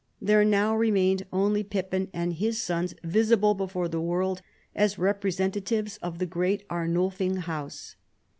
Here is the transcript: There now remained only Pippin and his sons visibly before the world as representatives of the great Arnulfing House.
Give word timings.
There 0.19 0.43
now 0.43 0.75
remained 0.75 1.27
only 1.31 1.61
Pippin 1.63 2.07
and 2.11 2.33
his 2.33 2.59
sons 2.59 2.95
visibly 3.03 3.53
before 3.53 3.87
the 3.87 4.01
world 4.01 4.41
as 4.73 4.97
representatives 4.97 5.97
of 5.97 6.17
the 6.17 6.25
great 6.25 6.67
Arnulfing 6.71 7.41
House. 7.41 7.95